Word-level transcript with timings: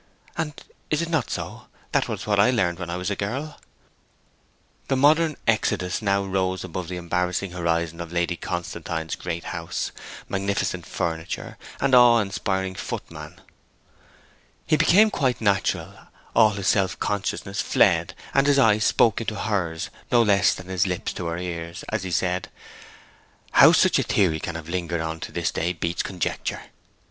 'And 0.35 0.55
is 0.89 1.03
it 1.03 1.09
not 1.11 1.29
so? 1.29 1.67
That 1.91 2.07
was 2.07 2.25
what 2.25 2.39
I 2.39 2.49
learned 2.49 2.79
when 2.79 2.89
I 2.89 2.97
was 2.97 3.11
a 3.11 3.15
girl.' 3.15 3.59
The 4.87 4.95
modern 4.95 5.37
Eudoxus 5.47 6.01
now 6.01 6.23
rose 6.23 6.63
above 6.63 6.87
the 6.87 6.97
embarrassing 6.97 7.51
horizon 7.51 8.01
of 8.01 8.11
Lady 8.11 8.35
Constantine's 8.35 9.15
great 9.15 9.43
house, 9.43 9.91
magnificent 10.27 10.87
furniture, 10.87 11.55
and 11.79 11.93
awe 11.93 12.17
inspiring 12.17 12.73
footman. 12.73 13.41
He 14.65 14.75
became 14.75 15.11
quite 15.11 15.39
natural, 15.39 15.93
all 16.35 16.49
his 16.53 16.65
self 16.67 16.97
consciousness 16.97 17.61
fled, 17.61 18.15
and 18.33 18.47
his 18.47 18.57
eye 18.57 18.79
spoke 18.79 19.21
into 19.21 19.35
hers 19.35 19.91
no 20.11 20.23
less 20.23 20.55
than 20.55 20.65
his 20.67 20.87
lips 20.87 21.13
to 21.13 21.27
her 21.27 21.37
ears, 21.37 21.83
as 21.89 22.01
he 22.01 22.09
said, 22.09 22.49
'How 23.51 23.71
such 23.71 23.99
a 23.99 24.01
theory 24.01 24.39
can 24.39 24.55
have 24.55 24.67
lingered 24.67 25.01
on 25.01 25.19
to 25.19 25.31
this 25.31 25.51
day 25.51 25.73
beats 25.73 26.01
conjecture! 26.01 26.61